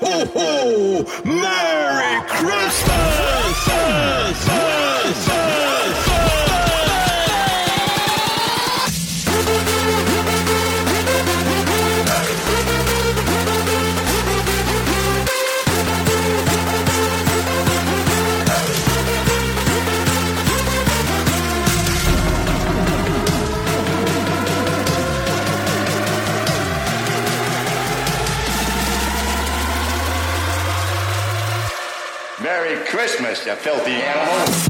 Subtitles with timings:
[0.00, 1.04] Ho, ho!
[1.24, 4.27] Merry Merry
[32.88, 34.67] Christmas, you filthy animal.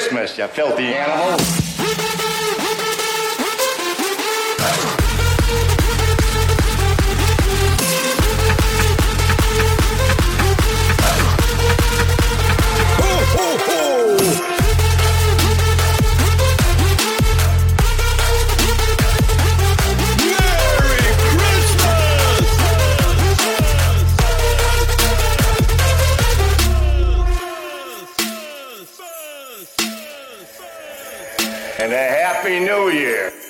[0.00, 1.59] Christmas, you filthy animal.
[32.40, 33.49] Happy New Year.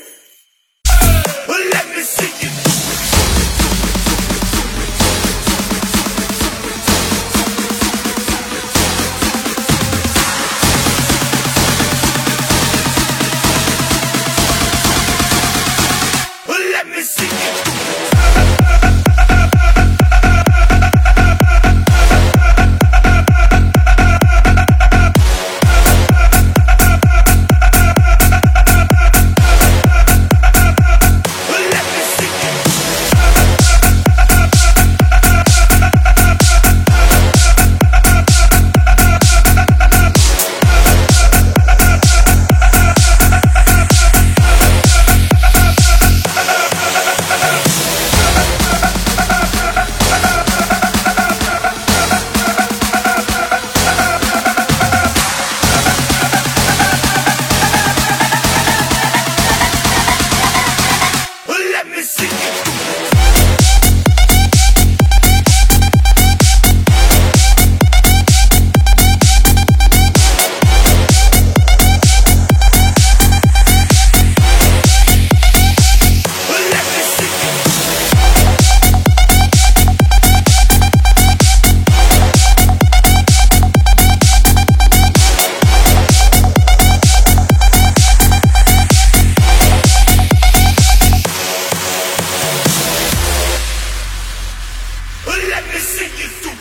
[96.19, 96.26] You.
[96.26, 96.59] stupid.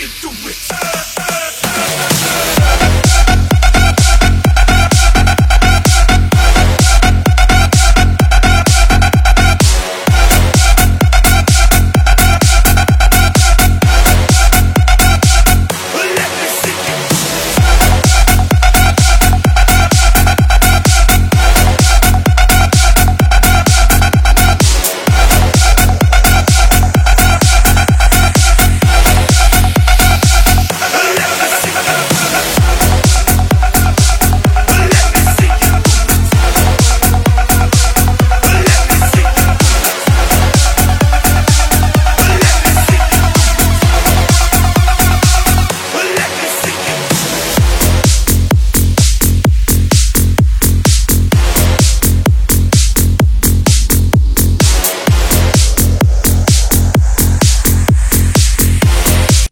[0.00, 0.69] you do it.